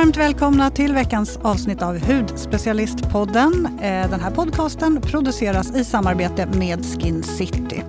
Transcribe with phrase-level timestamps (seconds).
[0.00, 3.66] Varmt välkomna till veckans avsnitt av Hudspecialistpodden.
[3.66, 7.82] Eh, den här podcasten produceras i samarbete med Skin City.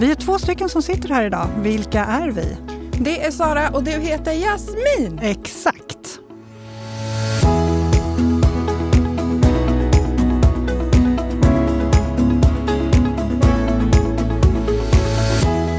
[0.00, 1.46] Vi är två stycken som sitter här idag.
[1.58, 2.56] Vilka är vi?
[2.92, 5.20] Det är Sara och du heter Jasmin.
[5.22, 6.20] Exakt.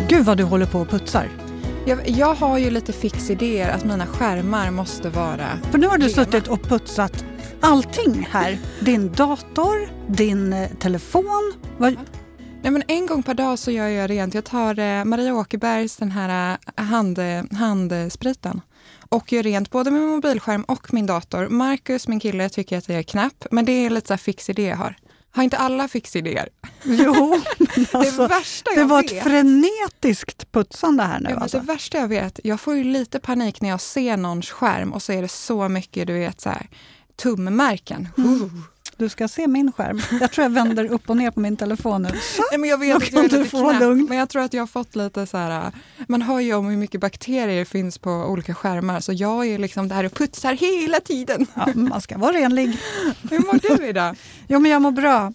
[0.09, 1.50] Gud vad du håller på och putsar.
[1.85, 5.97] Jag, jag har ju lite fix idéer att mina skärmar måste vara För nu har
[5.97, 6.25] du rena.
[6.25, 7.25] suttit och putsat
[7.61, 8.57] allting här.
[8.79, 11.53] Din dator, din eh, telefon.
[11.77, 11.95] Vad,
[12.63, 14.33] Nej, men en gång per dag så gör jag rent.
[14.33, 17.19] Jag tar eh, Maria Åkerbergs den här eh, hand,
[17.51, 18.61] handspriten
[19.09, 21.47] och gör rent både min mobilskärm och min dator.
[21.47, 24.49] Marcus, min kille, tycker att jag är knäpp, men det är lite så här fix
[24.49, 24.95] idé jag har.
[25.31, 26.49] Har inte alla fix idéer?
[26.83, 27.41] jo,
[27.91, 29.11] alltså, det värsta det jag var vet.
[29.11, 31.29] ett frenetiskt putsande här nu.
[31.29, 31.59] Ja, alltså.
[31.59, 35.01] Det värsta jag vet, jag får ju lite panik när jag ser någons skärm och
[35.01, 36.69] så är det så mycket, du vet, så här,
[37.15, 38.07] tummärken.
[38.17, 38.63] Mm.
[39.01, 40.01] Du ska se min skärm.
[40.21, 42.09] Jag tror jag vänder upp och ner på min telefon nu.
[42.51, 44.67] Nej, men jag vet att jag är lite knäpp, men jag tror att jag har
[44.67, 45.71] fått lite så här,
[46.07, 49.87] man hör ju om hur mycket bakterier finns på olika skärmar, så jag är liksom
[49.87, 51.47] där och putsar hela tiden.
[51.53, 52.77] Ja, man ska vara renlig.
[53.29, 54.15] Hur mår du idag?
[54.47, 55.33] Jo, men jag mår bra.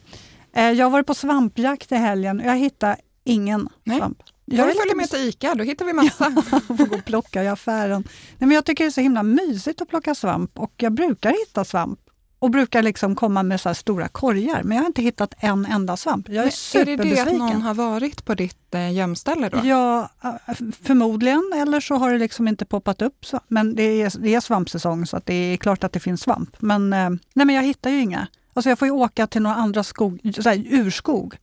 [0.56, 3.98] Eh, Jag varit på svampjakt i helgen och jag hittade ingen Nej.
[3.98, 4.18] svamp.
[4.44, 6.30] Jag Jag lite med till ICA, då hittar vi massa.
[6.66, 8.04] får gå och plocka i affären.
[8.38, 11.30] Nej, men jag tycker det är så himla mysigt att plocka svamp och jag brukar
[11.30, 11.98] hitta svamp
[12.38, 15.96] och brukar liksom komma med så stora korgar, men jag har inte hittat en enda
[15.96, 16.28] svamp.
[16.28, 17.14] Jag är Men är det superbesviken.
[17.24, 19.60] det att någon har varit på ditt eh, gömställe då?
[19.64, 23.26] Ja, eh, förmodligen, eller så har det liksom inte poppat upp.
[23.26, 23.40] Så.
[23.48, 26.56] Men det är, det är svampsäsong så att det är klart att det finns svamp.
[26.58, 28.26] Men, eh, nej, men jag hittar ju inga.
[28.52, 31.36] Alltså jag får ju åka till några andra skog, så här, urskog.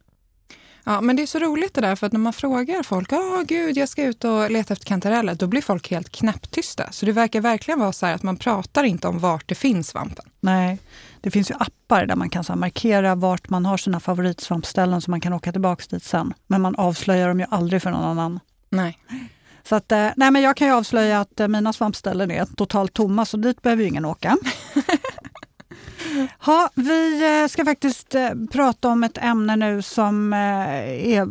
[0.85, 3.43] Ja, men det är så roligt det där, för att när man frågar folk, ja
[3.47, 6.91] gud, jag ska ut och leta efter kantareller, då blir folk helt knäpptysta.
[6.91, 9.87] Så det verkar verkligen vara så här att man pratar inte om vart det finns
[9.87, 10.25] svampen.
[10.39, 10.79] Nej,
[11.21, 15.11] det finns ju appar där man kan så markera vart man har sina favoritsvampställen så
[15.11, 16.33] man kan åka tillbaka dit sen.
[16.47, 18.39] Men man avslöjar dem ju aldrig för någon annan.
[18.69, 18.99] Nej.
[19.63, 22.93] Så att, eh, nej men jag kan ju avslöja att eh, mina svampställen är totalt
[22.93, 24.37] tomma så dit behöver ju ingen åka.
[26.39, 30.39] Ha, vi eh, ska faktiskt eh, prata om ett ämne nu som eh,
[31.13, 31.25] är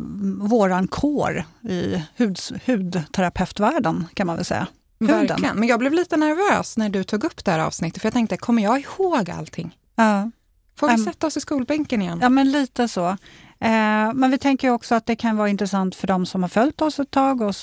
[0.49, 4.67] våran kår i huds, hudterapeutvärlden kan man väl säga.
[5.01, 5.27] Huden.
[5.27, 5.57] Verkligen.
[5.57, 8.37] Men jag blev lite nervös när du tog upp det här avsnittet, för jag tänkte,
[8.37, 9.77] kommer jag ihåg allting?
[9.97, 10.31] Ja.
[10.77, 12.19] Får vi Em, sätta oss i skolbänken igen?
[12.23, 13.17] Ja, men lite så.
[13.63, 16.83] Eh, men vi tänker också att det kan vara intressant för de som har följt
[16.83, 17.55] oss ett tag och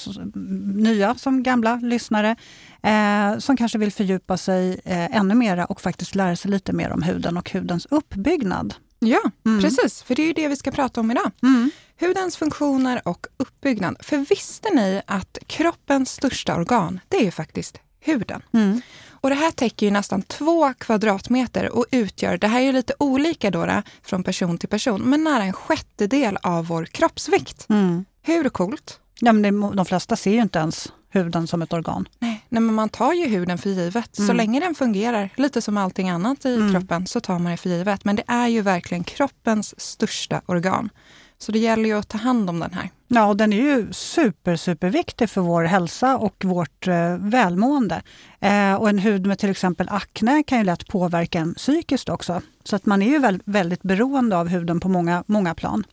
[0.75, 2.35] nya som gamla lyssnare
[2.83, 6.91] eh, som kanske vill fördjupa sig eh, ännu mera och faktiskt lära sig lite mer
[6.91, 8.73] om huden och hudens uppbyggnad.
[8.99, 9.61] Ja, Mm.
[9.61, 10.01] precis.
[10.03, 11.31] För det är ju det vi ska prata om idag.
[11.43, 11.71] Mm.
[11.99, 13.95] Hudens funktioner och uppbyggnad.
[13.99, 18.41] För visste ni att kroppens största organ, det är ju faktiskt huden.
[18.53, 18.81] Mm.
[19.21, 22.93] Och det här täcker ju nästan två kvadratmeter och utgör, det här är ju lite
[22.99, 27.65] olika då, då från person till person, men nära en sjättedel av vår kroppsvikt.
[27.69, 28.05] Mm.
[28.21, 28.99] Hur coolt?
[29.19, 32.07] Ja, men det, de flesta ser ju inte ens huden som ett organ.
[32.19, 34.15] Nej, nej men man tar ju huden för givet.
[34.15, 34.37] Så Mm.
[34.37, 36.73] länge den fungerar, lite som allting annat i Mm.
[36.73, 38.05] kroppen, så tar man det för givet.
[38.05, 40.89] Men det är ju verkligen kroppens största organ.
[41.37, 42.89] Så det gäller ju att ta hand om den här.
[43.11, 48.01] Ja, och den är ju super, superviktig för vår hälsa och vårt eh, välmående.
[48.39, 52.41] Eh, och en hud med till exempel akne kan ju lätt påverka en psykiskt också.
[52.63, 55.83] Så att man är ju väl, väldigt beroende av huden på många, många plan.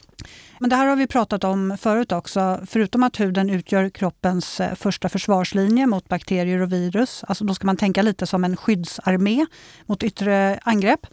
[0.58, 2.60] Men det här har vi pratat om förut också.
[2.66, 7.66] Förutom att huden utgör kroppens eh, första försvarslinje mot bakterier och virus, alltså då ska
[7.66, 9.46] man tänka lite som en skyddsarmé
[9.86, 11.06] mot yttre angrepp,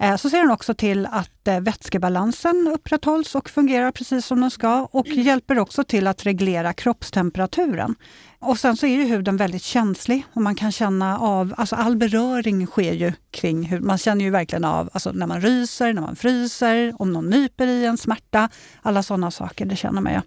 [0.00, 4.50] Eh, så ser den också till att eh, vätskebalansen upprätthålls och fungerar precis som den
[4.50, 7.94] ska och hjälper också till att reglera kroppstemperaturen.
[8.38, 11.96] Och sen så är ju huden väldigt känslig och man kan känna av, alltså all
[11.96, 13.86] beröring sker ju kring huden.
[13.86, 17.66] Man känner ju verkligen av alltså när man ryser, när man fryser, om någon nyper
[17.66, 18.48] i en, smärta,
[18.82, 20.20] alla sådana saker, det känner man ju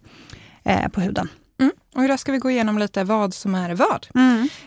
[0.72, 1.30] eh, på huden.
[1.60, 1.72] Mm.
[1.96, 4.08] Och idag ska vi gå igenom lite vad som är vad.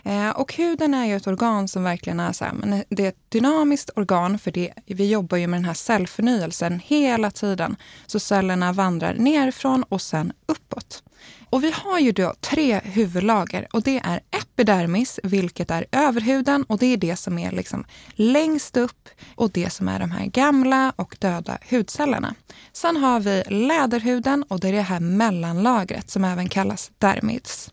[0.03, 3.09] Eh, och huden är ju ett organ som verkligen är så här, men det är
[3.09, 7.75] ett dynamiskt organ för det, vi jobbar ju med den här cellförnyelsen hela tiden.
[8.05, 11.03] Så cellerna vandrar nerifrån och sen uppåt.
[11.49, 16.77] Och vi har ju då tre huvudlager och det är epidermis, vilket är överhuden och
[16.77, 20.93] det är det som är liksom längst upp och det som är de här gamla
[20.95, 22.35] och döda hudcellerna.
[22.73, 27.71] Sen har vi läderhuden och det är det här mellanlagret som även kallas dermis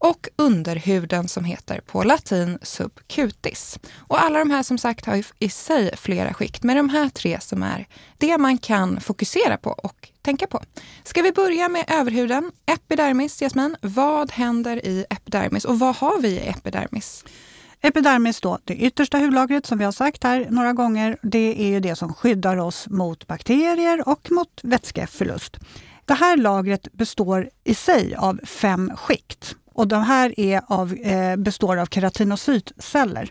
[0.00, 3.78] och underhuden som heter på latin subcutis.
[3.96, 7.40] Och alla de här som sagt har i sig flera skikt, men de här tre
[7.40, 7.86] som är
[8.18, 10.62] det man kan fokusera på och tänka på.
[11.04, 12.52] Ska vi börja med överhuden?
[12.66, 13.76] Epidermis, Jasmin.
[13.82, 17.24] Vad händer i epidermis och vad har vi i epidermis?
[17.82, 21.80] Epidermis då, det yttersta hudlagret som vi har sagt här några gånger, det är ju
[21.80, 25.56] det som skyddar oss mot bakterier och mot vätskeförlust.
[26.04, 31.36] Det här lagret består i sig av fem skikt och de här är av, eh,
[31.36, 33.30] består av keratinocytceller.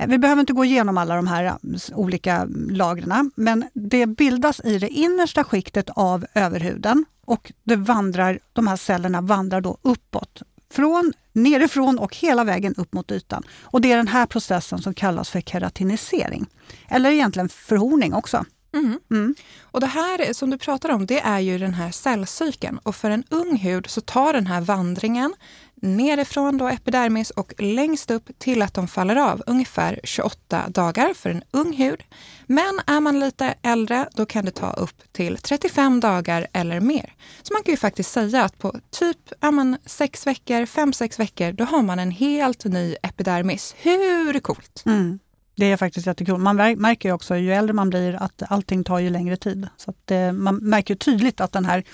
[0.00, 1.54] Eh, vi behöver inte gå igenom alla de här eh,
[1.94, 8.66] olika lagren, men det bildas i det innersta skiktet av överhuden och det vandrar, de
[8.66, 10.42] här cellerna vandrar då uppåt
[10.72, 13.42] från, nerifrån och hela vägen upp mot ytan.
[13.62, 16.46] Och Det är den här processen som kallas för keratinisering.
[16.88, 18.44] Eller egentligen förhorning också.
[18.72, 19.00] Mm.
[19.10, 19.34] Mm.
[19.60, 22.78] Och det här som du pratar om, det är ju den här cellcykeln.
[22.78, 25.34] Och för en ung hud så tar den här vandringen
[25.80, 31.30] nerifrån då epidermis och längst upp till att de faller av, ungefär 28 dagar för
[31.30, 32.02] en ung hud.
[32.46, 37.14] Men är man lite äldre, då kan det ta upp till 35 dagar eller mer.
[37.42, 41.52] Så man kan ju faktiskt säga att på typ ja, sex veckor, fem sex veckor,
[41.52, 43.74] då har man en helt ny epidermis.
[43.78, 44.82] Hur coolt?
[44.86, 45.18] Mm.
[45.60, 46.38] Det är faktiskt jättekul.
[46.38, 49.68] Man märker ju också ju äldre man blir att allting tar ju längre tid.
[49.76, 51.84] Så att, eh, man märker tydligt att den här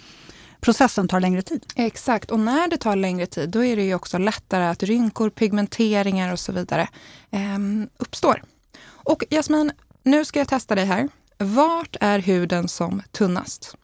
[0.66, 1.66] processen tar längre tid.
[1.76, 5.30] Exakt, och när det tar längre tid då är det ju också lättare att rynkor,
[5.30, 6.88] pigmenteringar och så vidare
[7.30, 7.58] eh,
[7.98, 8.42] uppstår.
[8.86, 9.72] Och Jasmin,
[10.02, 11.08] nu ska jag testa dig här.
[11.38, 13.76] Vart är huden som tunnast?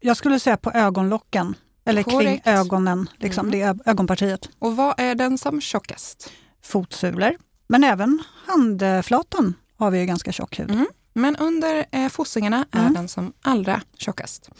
[0.00, 2.44] Jag skulle säga på ögonlocken, eller Korrekt.
[2.44, 3.60] kring ögonen, liksom, mm.
[3.60, 4.48] det är ögonpartiet.
[4.58, 6.32] Och vad är den som tjockast?
[6.62, 7.36] Fotsulor,
[7.66, 10.70] men även handflatan har vi ju ganska tjock hud.
[10.70, 10.86] Mm.
[11.12, 12.92] Men under eh, fossingarna är mm.
[12.92, 14.50] den som allra tjockast.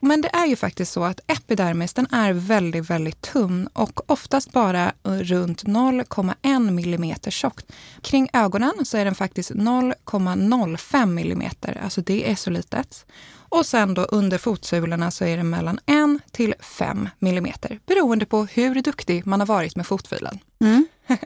[0.00, 4.52] Men det är ju faktiskt så att epidermis den är väldigt, väldigt tunn och oftast
[4.52, 7.72] bara runt 0,1 millimeter tjockt.
[8.02, 13.06] Kring ögonen så är den faktiskt 0,05 millimeter, alltså det är så litet.
[13.50, 18.44] Och sen då under fotsulorna så är den mellan 1 till 5 millimeter beroende på
[18.44, 20.38] hur duktig man har varit med fotfilen.
[20.60, 20.86] Mm.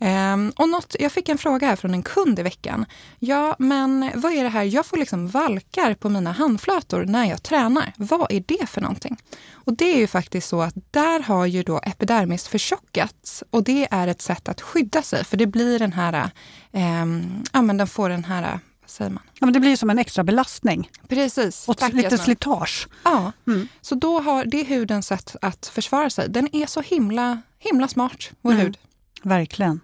[0.00, 2.86] Um, och något, jag fick en fråga här från en kund i veckan.
[3.18, 4.62] Ja, men vad är det här?
[4.62, 7.92] Jag får liksom valkar på mina handflator när jag tränar.
[7.96, 9.16] Vad är det för någonting?
[9.52, 13.88] Och det är ju faktiskt så att där har ju då epidermis förtjockats och det
[13.90, 16.30] är ett sätt att skydda sig för det blir den här,
[16.72, 18.60] um, ja men den får den här
[18.90, 19.22] säger man?
[19.40, 20.90] Ja, men det blir som en extra belastning.
[21.08, 21.68] Precis.
[21.68, 22.88] Och lite slitage.
[23.04, 23.68] Ja, mm.
[23.80, 26.28] så då har det hudens sätt att försvara sig.
[26.28, 28.64] Den är så himla, himla smart, vår mm.
[28.64, 28.78] hud.
[29.22, 29.80] Verkligen.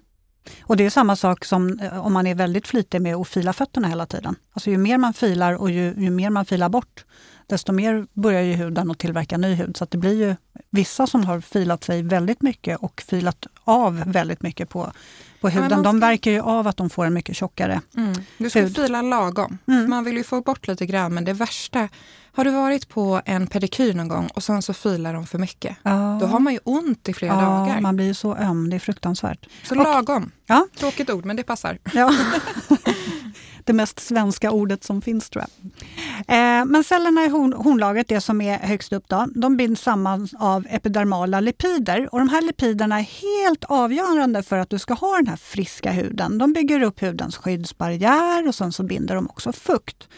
[0.62, 3.52] Och det är samma sak som eh, om man är väldigt flitig med att fila
[3.52, 4.36] fötterna hela tiden.
[4.52, 7.04] Alltså ju mer man filar och ju, ju mer man filar bort,
[7.46, 9.76] desto mer börjar ju huden att tillverka ny hud.
[9.76, 10.36] Så det blir ju
[10.70, 14.92] vissa som har filat sig väldigt mycket och filat av väldigt mycket på,
[15.44, 15.70] på huden.
[15.70, 15.82] Ja, ska...
[15.82, 18.14] De verkar ju av att de får en mycket tjockare mm.
[18.38, 18.76] Du ska hud.
[18.76, 19.58] fila lagom.
[19.68, 19.90] Mm.
[19.90, 21.88] Man vill ju få bort lite grann, men det värsta
[22.32, 25.76] har du varit på en pedikyr någon gång och sen så filar de för mycket?
[25.82, 26.18] Ja.
[26.20, 27.80] Då har man ju ont i flera ja, dagar.
[27.80, 28.70] man blir så öm.
[28.70, 29.46] Det är fruktansvärt.
[29.62, 30.30] Så och, lagom.
[30.46, 30.66] Ja.
[30.78, 31.78] Tråkigt ord, men det passar.
[31.94, 32.14] Ja.
[33.64, 35.70] det mest svenska ordet som finns tror jag.
[36.18, 40.28] Eh, men cellerna i horn, hornlagret, det som är högst upp, då, de binds samman
[40.38, 42.08] av epidermala lipider.
[42.12, 45.92] Och de här lipiderna är helt avgörande för att du ska ha den här friska
[45.92, 46.38] huden.
[46.38, 50.08] De bygger upp hudens skyddsbarriär och sen så binder de också fukt.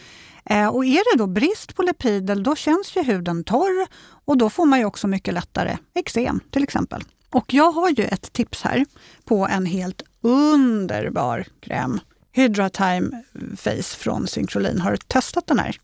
[0.45, 3.87] Eh, och är det då brist på lipider, då känns ju huden torr
[4.25, 7.03] och då får man ju också mycket lättare eksem till exempel.
[7.29, 8.85] Och jag har ju ett tips här
[9.25, 11.99] på en helt underbar kräm.
[12.37, 13.23] Hydratime
[13.57, 14.81] Face från Syncrolin.
[14.81, 15.77] Har du testat den här?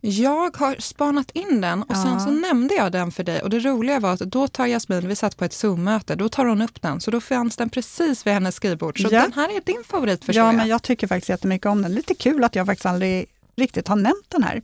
[0.00, 2.02] Jag har spanat in den och ja.
[2.02, 5.08] sen så nämnde jag den för dig och det roliga var att då tar Jasmin,
[5.08, 8.26] vi satt på ett Zoom-möte, då tar hon upp den så då fanns den precis
[8.26, 9.02] vid hennes skrivbord.
[9.02, 9.22] Så ja.
[9.22, 10.56] den här är din favorit förstår Ja, jag.
[10.56, 11.94] men jag tycker faktiskt jättemycket om den.
[11.94, 14.62] Lite kul att jag faktiskt aldrig riktigt har nämnt den här.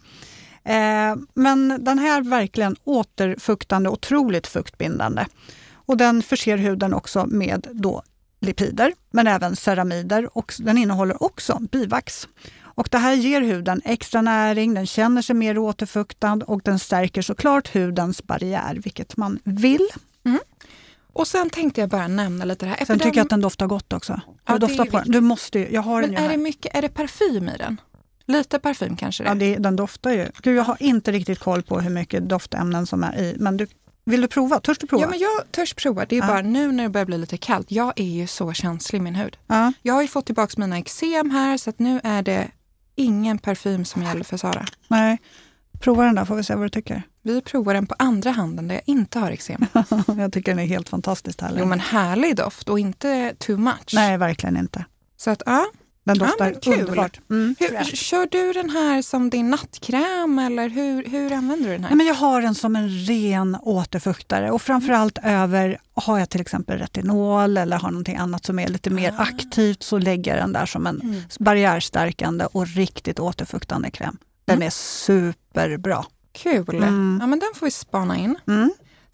[0.64, 5.26] Eh, men den här är verkligen återfuktande, otroligt fuktbindande.
[5.72, 8.02] Och den förser huden också med då
[8.42, 12.28] lipider, men även ceramider och den innehåller också bivax.
[12.74, 17.22] Och det här ger huden extra näring, den känner sig mer återfuktad och den stärker
[17.22, 19.88] såklart hudens barriär, vilket man vill.
[20.24, 20.40] Mm.
[21.12, 22.84] Och sen tänkte jag bara nämna lite det här.
[22.84, 24.20] Sen tycker jag att den doftar gott också.
[24.46, 25.10] Ja, doftar på den.
[25.10, 27.80] Du måste jag har Men den är det, mycket, är det parfym i den?
[28.26, 30.28] Lite parfym kanske det Ja, det, den doftar ju.
[30.42, 33.66] Gud, jag har inte riktigt koll på hur mycket doftämnen som är i, men du,
[34.04, 34.60] vill du prova?
[34.60, 35.02] Törs du prova?
[35.02, 36.06] Ja, men jag törs prova.
[36.06, 36.26] Det är ja.
[36.26, 37.70] bara nu när det börjar bli lite kallt.
[37.70, 39.36] Jag är ju så känslig i min hud.
[39.46, 39.72] Ja.
[39.82, 42.50] Jag har ju fått tillbaka mina eksem här, så att nu är det
[42.94, 44.66] ingen parfym som gäller för Sara.
[44.88, 45.18] Nej.
[45.80, 47.02] Prova den där får vi se vad du tycker.
[47.22, 49.66] Vi provar den på andra handen där jag inte har eksem.
[50.18, 51.60] jag tycker den är helt fantastiskt härlig.
[51.60, 53.92] Jo men härlig doft och inte too much.
[53.92, 54.84] Nej, verkligen inte.
[55.16, 55.66] Så att ja,
[56.04, 57.20] Den doftar ja, underbart.
[57.30, 61.84] Mm, hur, kör du den här som din nattkräm eller hur, hur använder du den
[61.84, 61.90] här?
[61.90, 65.40] Nej, men jag har den som en ren återfuktare och framförallt mm.
[65.40, 69.22] över, har jag till exempel retinol eller har någonting annat som är lite mer ah.
[69.22, 71.20] aktivt så lägger jag den där som en mm.
[71.38, 74.16] barriärstärkande och riktigt återfuktande kräm.
[74.44, 74.66] Den mm.
[74.66, 76.04] är superbra.
[76.32, 76.76] Kul!
[76.76, 77.18] Mm.
[77.20, 78.38] Ja, men den får vi spana in.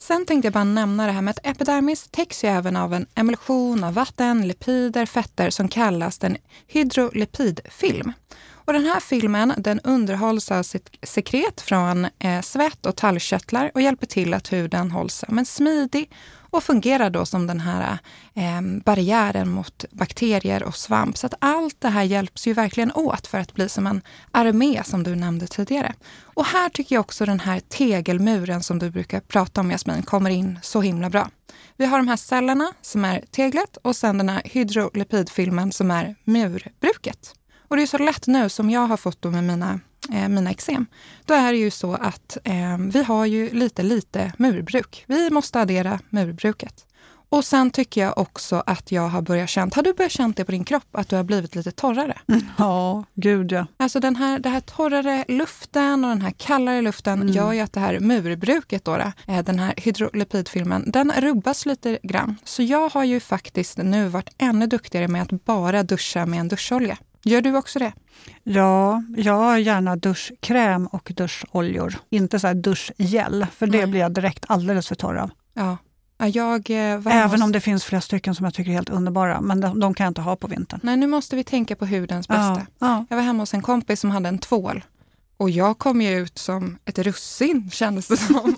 [0.00, 3.06] Sen tänkte jag bara nämna det här med att epidermis täcks ju även av en
[3.14, 6.36] emulsion av vatten, lipider, fetter som kallas den
[6.66, 8.12] hydrolipidfilm.
[8.50, 10.62] Och den här filmen den underhålls av
[11.02, 16.10] sekret från eh, svett och talgkörtlar och hjälper till att huden hålls men smidig
[16.50, 17.98] och fungerar då som den här
[18.34, 21.18] eh, barriären mot bakterier och svamp.
[21.18, 24.82] Så att allt det här hjälps ju verkligen åt för att bli som en armé
[24.84, 25.94] som du nämnde tidigare.
[26.22, 30.30] Och här tycker jag också den här tegelmuren som du brukar prata om Jasmin kommer
[30.30, 31.30] in så himla bra.
[31.76, 36.14] Vi har de här cellerna som är teglet och sen den här hydrolipidfilmen som är
[36.24, 37.34] murbruket.
[37.68, 39.80] Och det är så lätt nu som jag har fått då med mina,
[40.12, 40.86] eh, mina eksem.
[41.24, 45.04] Då är det ju så att eh, vi har ju lite, lite murbruk.
[45.06, 46.84] Vi måste addera murbruket.
[47.30, 50.44] Och sen tycker jag också att jag har börjat känna, har du börjat känna det
[50.44, 52.18] på din kropp, att du har blivit lite torrare?
[52.28, 53.66] Mm, ja, gud ja.
[53.76, 57.34] Alltså den här, den här torrare luften och den här kallare luften mm.
[57.34, 58.94] gör ju att det här murbruket, då,
[59.26, 62.36] eh, den här hydrolipidfilmen, den rubbas lite grann.
[62.44, 66.48] Så jag har ju faktiskt nu varit ännu duktigare med att bara duscha med en
[66.48, 66.98] duscholja.
[67.24, 67.92] Gör du också det?
[68.42, 71.94] Ja, jag har gärna duschkräm och duscholjor.
[72.10, 73.86] Inte så här duschgel, för det Nej.
[73.86, 75.30] blir jag direkt alldeles för torr av.
[75.54, 75.76] Ja.
[76.26, 79.60] Jag eh, Även om det finns flera stycken som jag tycker är helt underbara, men
[79.60, 80.80] de, de, kan jag inte ha på vintern.
[80.82, 82.66] Nej, nu måste vi tänka på hudens bästa.
[82.78, 83.06] Ja, ja.
[83.08, 84.84] Jag var hemma hos en kompis som hade en tvål
[85.38, 88.56] och jag kom ju ut som ett russin kändes det som.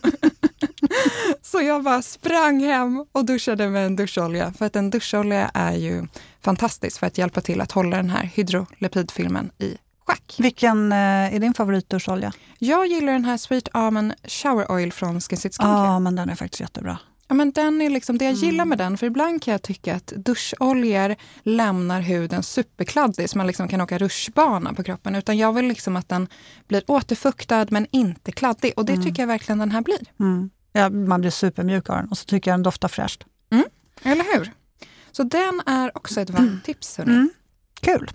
[1.50, 4.52] Så jag bara sprang hem och duschade med en duscholja.
[4.52, 6.06] För att en duscholja är ju
[6.40, 9.76] fantastisk för att hjälpa till att hålla den här hydrolipidfilmen i
[10.06, 10.36] schack.
[10.38, 12.32] Vilken eh, är din favoritduscholja?
[12.58, 15.86] Jag gillar den här Sweet Almond Shower Oil från Skin City Skincare.
[15.86, 16.98] Ja, men den är faktiskt jättebra.
[17.28, 18.98] Ja, men den är liksom det jag gillar med den.
[18.98, 23.98] För ibland kan jag tycka att duscholjor lämnar huden superkladdig så man liksom kan åka
[23.98, 25.14] rutschbana på kroppen.
[25.14, 26.28] Utan jag vill liksom att den
[26.68, 28.72] blir återfuktad men inte kladdig.
[28.76, 29.06] Och det mm.
[29.06, 30.00] tycker jag verkligen den här blir.
[30.20, 30.50] Mm.
[30.72, 33.24] Ja, man blir supermjuk av den och så tycker jag den doftar fräscht.
[33.50, 33.64] Mm.
[34.02, 34.52] Eller hur?
[35.12, 36.98] Så den är också ett varmt tips.
[36.98, 37.30] Mm.
[37.80, 38.10] Kul!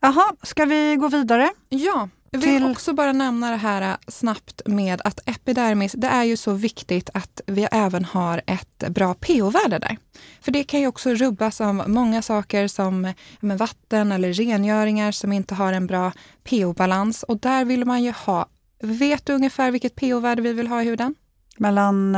[0.00, 1.50] Jaha, ska vi gå vidare?
[1.68, 2.70] Ja, jag vill till...
[2.70, 7.10] också bara nämna det här äh, snabbt med att epidermis, det är ju så viktigt
[7.14, 9.96] att vi även har ett bra pH-värde där.
[10.40, 15.32] För det kan ju också rubbas av många saker som med vatten eller rengöringar som
[15.32, 16.12] inte har en bra
[16.44, 17.22] pH-balans.
[17.22, 18.46] Och där vill man ju ha,
[18.82, 21.14] vet du ungefär vilket pH-värde vi vill ha i huden?
[21.56, 22.16] Mellan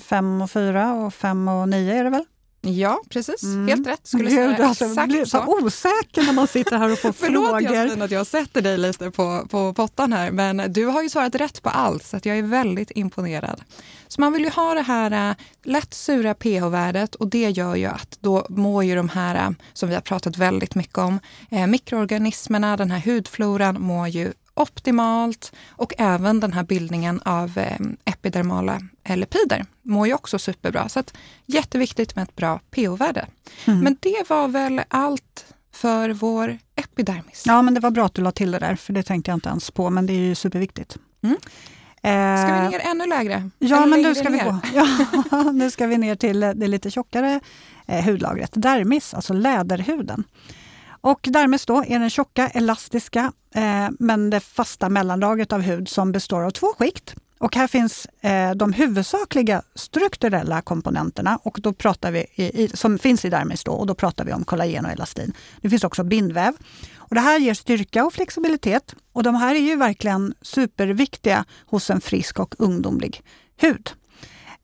[0.00, 2.24] 5 äh, och 4 och 5 och 9 är det väl?
[2.64, 3.42] Ja, precis.
[3.42, 3.68] Mm.
[3.68, 4.06] Helt rätt.
[4.06, 7.12] Skulle Gud, säga alltså, exakt blir så, så osäker när man sitter här och får
[7.12, 7.48] frågor.
[7.48, 11.08] Förlåt Jasmin att jag sätter dig lite på, på pottan här, men du har ju
[11.08, 13.62] svarat rätt på allt, så jag är väldigt imponerad.
[14.08, 17.86] Så man vill ju ha det här äh, lätt sura pH-värdet och det gör ju
[17.86, 21.20] att då mår ju de här, äh, som vi har pratat väldigt mycket om,
[21.50, 27.78] eh, mikroorganismerna, den här hudfloran mår ju optimalt och även den här bildningen av eh,
[28.04, 28.80] epidermala
[29.14, 30.88] lipider mår ju också superbra.
[30.88, 31.14] Så att,
[31.46, 33.26] jätteviktigt med ett bra pH-värde.
[33.64, 33.80] Mm.
[33.80, 37.44] Men det var väl allt för vår epidermis.
[37.46, 39.36] Ja, men det var bra att du la till det där, för det tänkte jag
[39.36, 40.96] inte ens på, men det är ju superviktigt.
[41.22, 41.36] Mm.
[42.02, 43.50] Ska vi ner ännu lägre?
[43.58, 44.60] Ja, Eller men nu ska, vi gå.
[45.30, 47.40] Ja, nu ska vi ner till det lite tjockare
[47.86, 50.24] eh, hudlagret, dermis, alltså läderhuden.
[51.04, 56.12] Och dermis då är den tjocka, elastiska, eh, men det fasta mellanlagret av hud som
[56.12, 57.14] består av två skikt.
[57.38, 62.98] Och här finns eh, de huvudsakliga strukturella komponenterna och då pratar vi i, i, som
[62.98, 65.32] finns i dermis då, och då pratar vi om kollagen och elastin.
[65.60, 66.54] Det finns också bindväv.
[66.96, 71.90] Och det här ger styrka och flexibilitet och de här är ju verkligen superviktiga hos
[71.90, 73.22] en frisk och ungdomlig
[73.56, 73.90] hud.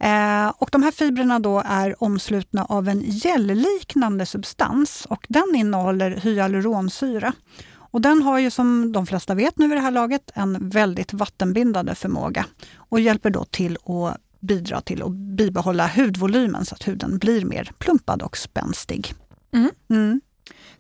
[0.01, 6.11] Eh, och de här fibrerna då är omslutna av en gelliknande substans och den innehåller
[6.11, 7.33] hyaluronsyra.
[7.91, 11.13] Och den har ju som de flesta vet nu i det här laget en väldigt
[11.13, 12.45] vattenbindande förmåga
[12.77, 17.71] och hjälper då till att bidra till att bibehålla hudvolymen så att huden blir mer
[17.79, 19.15] plumpad och spänstig.
[19.53, 19.71] Mm.
[19.91, 20.21] Mm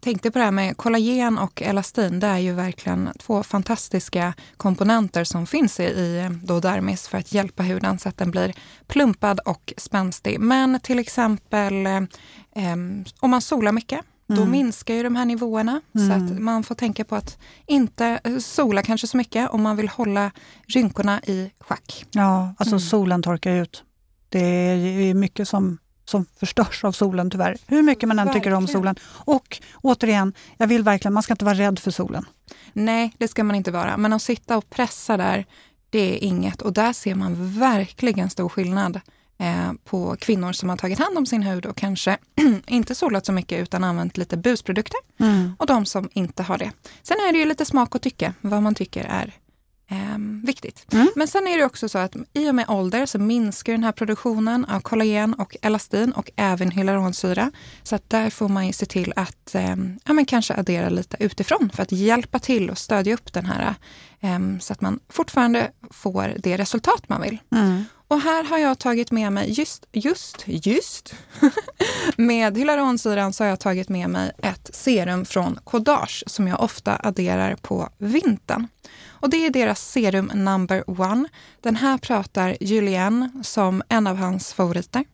[0.00, 2.20] tänkte på det här med kollagen och elastin.
[2.20, 7.32] Det är ju verkligen två fantastiska komponenter som finns i, i då dermis för att
[7.32, 8.54] hjälpa huden så att den blir
[8.87, 10.40] plumpad och spänstig.
[10.40, 12.76] Men till exempel eh,
[13.20, 14.50] om man solar mycket då mm.
[14.50, 15.80] minskar ju de här nivåerna.
[15.94, 16.08] Mm.
[16.08, 19.76] Så att man får tänka på att inte eh, sola kanske så mycket om man
[19.76, 20.30] vill hålla
[20.66, 22.06] rynkorna i schack.
[22.10, 22.80] Ja, alltså mm.
[22.80, 23.84] solen torkar ut.
[24.28, 27.56] Det är mycket som som förstörs av solen tyvärr.
[27.66, 28.94] Hur mycket man än tycker om solen.
[29.08, 32.24] Och återigen, jag vill verkligen, man ska inte vara rädd för solen.
[32.72, 33.96] Nej, det ska man inte vara.
[33.96, 35.46] Men att sitta och pressa där,
[35.90, 36.62] det är inget.
[36.62, 39.00] Och där ser man verkligen stor skillnad
[39.38, 42.18] eh, på kvinnor som har tagit hand om sin hud och kanske
[42.66, 45.00] inte solat så mycket utan använt lite busprodukter.
[45.20, 45.56] Mm.
[45.58, 46.70] Och de som inte har det.
[47.02, 49.34] Sen är det ju lite smak och tycke, vad man tycker är
[49.88, 50.92] eh, viktigt.
[50.92, 51.09] Mm.
[51.16, 53.92] Men sen är det också så att i och med ålder så minskar den här
[53.92, 57.50] produktionen av kollagen och elastin och även hyaluronsyra.
[57.83, 61.16] Så att där får man ju se till att eh, ja, men kanske addera lite
[61.21, 63.75] utifrån för att hjälpa till och stödja upp den här
[64.21, 67.38] eh, så att man fortfarande får det resultat man vill.
[67.52, 67.85] Mm.
[68.08, 71.14] Och här har jag tagit med mig, just, just, just,
[72.16, 77.00] med hyaluronsyran så har jag tagit med mig ett serum från Kodage som jag ofta
[77.02, 78.68] adderar på vintern.
[79.06, 81.28] Och det är deras serum number one.
[81.60, 85.04] Den här pratar Julien som en av hans favoriter.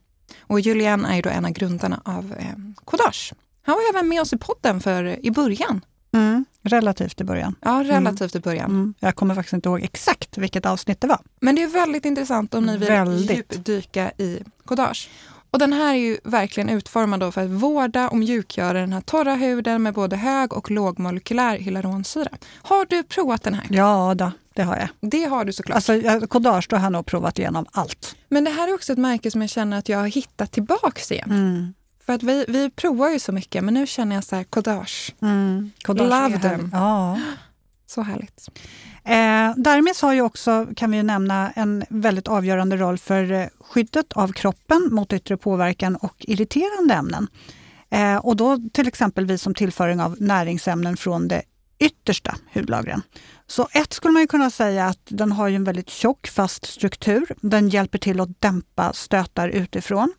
[0.40, 3.32] Och Julien är ju då en av grundarna av eh, Kodage.
[3.62, 5.84] Han var även med oss i podden för i början.
[6.12, 7.54] Mm, relativt i början.
[7.60, 8.40] Ja, relativt mm.
[8.40, 8.70] i början.
[8.70, 8.94] Mm.
[9.00, 11.20] Jag kommer faktiskt inte ihåg exakt vilket avsnitt det var.
[11.40, 13.36] Men det är väldigt intressant om ni vill väldigt.
[13.36, 15.10] djupdyka i Kodage.
[15.54, 19.34] Och den här är ju verkligen utformad för att vårda och mjukgöra den här torra
[19.34, 22.30] huden med både hög och lågmolekylär hyaluronsyra.
[22.62, 23.66] Har du provat den här?
[23.70, 25.10] Ja, då, det har jag.
[25.10, 25.76] Det har du såklart.
[25.76, 28.16] Alltså, Kodage då har jag nog provat igenom allt.
[28.28, 31.12] Men det här är också ett märke som jag känner att jag har hittat tillbaks
[31.12, 31.30] igen.
[31.30, 31.74] Mm.
[32.06, 35.14] För att vi, vi provar ju så mycket, men nu känner jag så här, Kodage.
[35.22, 35.70] Mm.
[35.82, 36.70] Kodage Love them.
[36.72, 37.20] Ja.
[37.86, 38.48] Så härligt.
[39.04, 44.12] Eh, Dermis har ju också, kan vi nämna, en väldigt avgörande roll för eh, skyddet
[44.12, 47.28] av kroppen mot yttre påverkan och irriterande ämnen.
[47.90, 51.42] Eh, och då till exempel vid som tillföring av näringsämnen från de
[51.78, 53.02] yttersta hudlagren.
[53.46, 57.26] Så ett skulle man ju kunna säga att den har en väldigt tjock fast struktur.
[57.40, 60.12] Den hjälper till att dämpa stötar utifrån.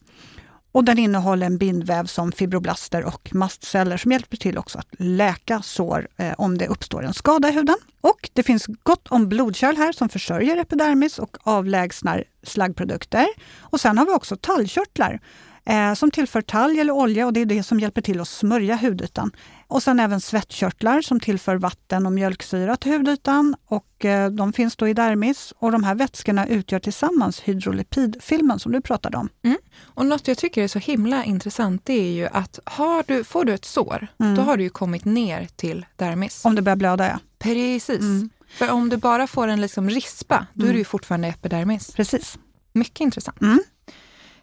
[0.76, 5.62] Och den innehåller en bindväv som fibroblaster och mastceller som hjälper till också att läka
[5.62, 7.76] sår eh, om det uppstår en skada i huden.
[8.02, 13.28] Och det finns gott om blodkärl här som försörjer epidermis och avlägsnar slaggprodukter.
[13.60, 15.20] Och sen har vi också tallkörtlar
[15.66, 18.76] eh, som tillför talg eller olja och det är det som hjälper till att smörja
[18.76, 19.32] hudytan.
[19.68, 23.56] Och sen även svettkörtlar som tillför vatten och mjölksyra till hudytan.
[23.66, 28.72] Och eh, de finns då i dermis och de här vätskorna utgör tillsammans hydrolipidfilmen som
[28.72, 29.30] du pratade om.
[29.44, 29.58] Mm.
[29.84, 33.46] Och något jag tycker är så himla intressant det är ju att har du, får
[33.46, 34.36] du ett sår, mm.
[34.36, 36.46] då har du ju kommit ner till dermis.
[36.46, 37.20] Om det börjar blöda ja.
[37.40, 38.00] Precis.
[38.00, 38.30] Mm.
[38.58, 41.92] För om du bara får en liksom rispa, då är det ju fortfarande epidermis.
[41.96, 42.38] Precis.
[42.74, 43.42] Mycket intressant.
[43.42, 43.60] Mm.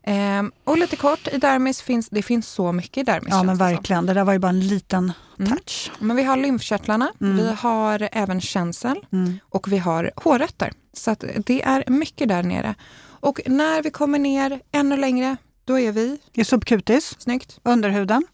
[0.03, 3.29] Ehm, och lite kort, i dermis finns det finns så mycket i dermis.
[3.31, 5.51] Ja men verkligen, det där var ju bara en liten mm.
[5.51, 5.91] touch.
[5.95, 6.07] Mm.
[6.07, 7.37] Men vi har lymfkörtlarna, mm.
[7.37, 9.38] vi har även känsel mm.
[9.49, 10.73] och vi har hårrötter.
[10.93, 12.75] Så det är mycket där nere.
[13.05, 16.19] Och när vi kommer ner ännu längre, då är vi...
[16.33, 17.59] I subcutis, Snyggt.
[17.62, 18.27] underhuden.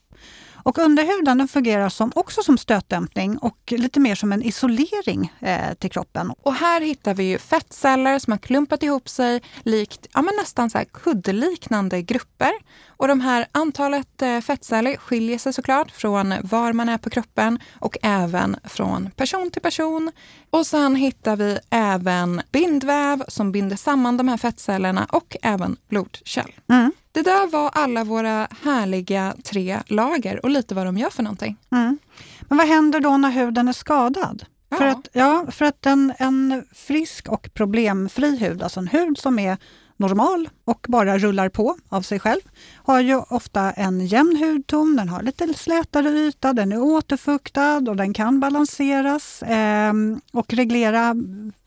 [0.69, 5.75] Och underhuden den fungerar som, också som stötdämpning och lite mer som en isolering eh,
[5.75, 6.33] till kroppen.
[6.43, 10.79] Och här hittar vi fettceller som har klumpat ihop sig likt ja, men nästan så
[10.79, 12.53] här kuddeliknande grupper.
[12.87, 17.59] Och de här antalet eh, fettceller skiljer sig såklart från var man är på kroppen
[17.81, 20.13] och även från person till person.
[20.51, 26.53] Och sen hittar vi även bindväv som binder samman de här fettcellerna och även blodkärl.
[26.71, 26.93] Mm.
[27.19, 31.57] Det där var alla våra härliga tre lager och lite vad de gör för någonting.
[31.73, 31.99] Mm.
[32.41, 34.45] Men vad händer då när huden är skadad?
[34.69, 34.77] Ja.
[34.77, 39.39] För att, ja, för att en, en frisk och problemfri hud, alltså en hud som
[39.39, 39.57] är
[39.97, 42.41] normal och bara rullar på av sig själv,
[42.77, 47.97] har ju ofta en jämn hudton, den har lite slätare yta, den är återfuktad och
[47.97, 49.93] den kan balanseras eh,
[50.33, 51.15] och reglera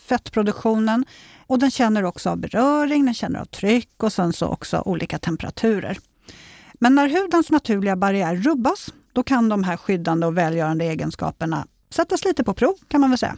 [0.07, 1.05] fettproduktionen.
[1.51, 5.19] Och den känner också av beröring, den känner av tryck och sen så också olika
[5.19, 5.97] temperaturer.
[6.73, 12.25] Men när hudens naturliga barriär rubbas, då kan de här skyddande och välgörande egenskaperna sättas
[12.25, 13.37] lite på prov kan man väl säga.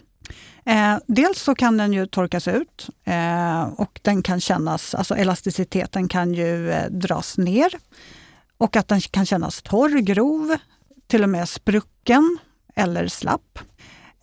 [0.65, 6.07] Eh, dels så kan den ju torkas ut eh, och den kan kännas, alltså elasticiteten
[6.07, 7.73] kan ju eh, dras ner.
[8.57, 10.57] Och att den kan kännas torr, grov,
[11.07, 12.37] till och med sprucken
[12.75, 13.59] eller slapp.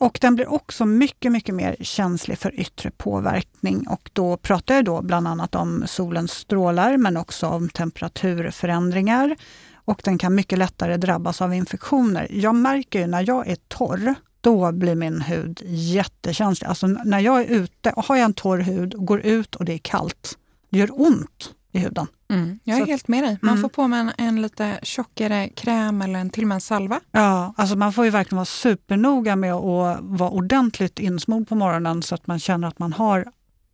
[0.00, 4.84] Och den blir också mycket, mycket mer känslig för yttre påverkning och då pratar jag
[4.84, 9.36] då bland annat om solens strålar men också om temperaturförändringar
[9.74, 12.28] och den kan mycket lättare drabbas av infektioner.
[12.30, 16.68] Jag märker ju när jag är torr, då blir min hud jättekänslig.
[16.68, 19.64] Alltså när jag är ute och har jag en torr hud och går ut och
[19.64, 20.38] det är kallt,
[20.70, 22.06] det gör ont i huden.
[22.30, 23.38] Mm, jag är så, helt med dig.
[23.42, 23.62] Man mm.
[23.62, 27.00] får på med en, en, lite tjockare kräm eller en, till och med en salva.
[27.10, 32.02] Ja, alltså man får ju verkligen vara supernoga med att vara ordentligt insmord på morgonen
[32.02, 33.26] så att man känner att man har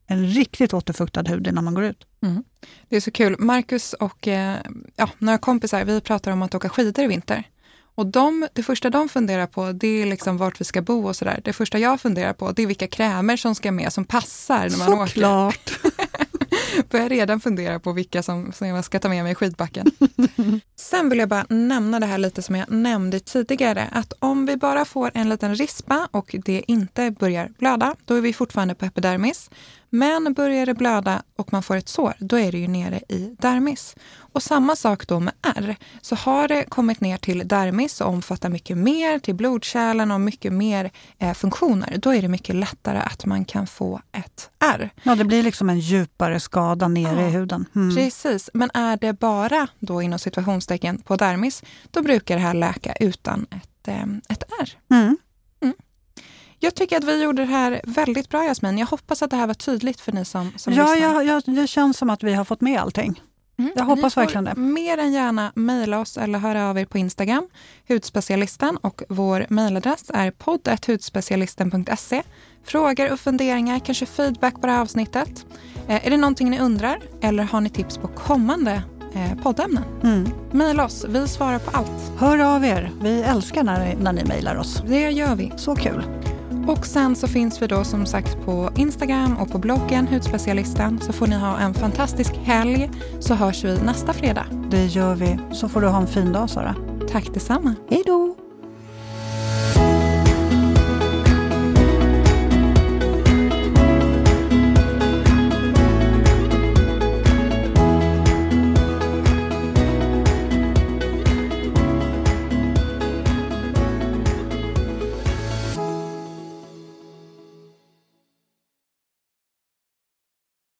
[0.06, 2.06] en riktigt återfuktad hud innan man går ut.
[2.22, 2.44] Mm.
[2.88, 3.36] Det är så kul.
[3.38, 4.56] Marcus och eh,
[4.96, 7.44] ja, några kompisar, vi pratar om att åka skidor i vinter.
[7.96, 11.16] Och de, det första de funderar på det är liksom vart vi ska bo och
[11.16, 11.40] sådär.
[11.44, 14.78] Det första jag funderar på det är vilka krämer som ska med som passar när
[14.78, 15.72] man Såklart.
[15.84, 16.05] åker.
[16.90, 19.86] Börjar redan fundera på vilka som, som jag ska ta med mig i skidbacken.
[20.76, 24.56] Sen vill jag bara nämna det här lite som jag nämnde tidigare, att om vi
[24.56, 28.84] bara får en liten rispa och det inte börjar blöda, då är vi fortfarande på
[28.84, 29.50] epidermis.
[29.90, 33.36] Men börjar det blöda och man får ett sår, då är det ju nere i
[33.38, 33.96] dermis.
[34.18, 35.76] Och samma sak då med R.
[36.00, 40.52] Så har det kommit ner till dermis och omfattar mycket mer, till blodkärlen och mycket
[40.52, 44.90] mer eh, funktioner, då är det mycket lättare att man kan få ett R.
[45.02, 47.66] Ja, det blir liksom en djupare skada nere ja, i huden.
[47.76, 47.96] Mm.
[47.96, 52.92] Precis, men är det bara då inom situationstecken på dermis, då brukar det här läka
[53.00, 54.78] utan ett, eh, ett R.
[54.90, 55.16] Mm.
[56.66, 58.78] Jag tycker att vi gjorde det här väldigt bra Jasmin.
[58.78, 61.22] Jag hoppas att det här var tydligt för ni som, som ja, lyssnar.
[61.22, 63.22] Ja, ja, det känns som att vi har fått med allting.
[63.58, 63.72] Mm.
[63.76, 64.54] Jag hoppas verkligen det.
[64.54, 67.48] mer än gärna mejla oss eller höra av er på Instagram,
[67.88, 72.22] hudspecialisten och vår mejladress är podd.hudspecialisten.se.
[72.64, 75.46] Frågor och funderingar, kanske feedback på det här avsnittet.
[75.88, 78.82] Eh, är det någonting ni undrar eller har ni tips på kommande
[79.14, 79.84] eh, poddämnen?
[80.02, 80.28] Mm.
[80.52, 82.12] Mejla oss, vi svarar på allt.
[82.18, 84.82] Hör av er, vi älskar när, när ni mejlar oss.
[84.86, 85.52] Det gör vi.
[85.56, 86.25] Så kul.
[86.66, 91.00] Och sen så finns vi då som sagt på Instagram och på bloggen Hudspecialisten.
[91.00, 94.46] Så får ni ha en fantastisk helg så hörs vi nästa fredag.
[94.70, 95.38] Det gör vi.
[95.52, 96.74] Så får du ha en fin dag Sara.
[97.10, 97.74] Tack detsamma.
[97.90, 98.45] Hej då!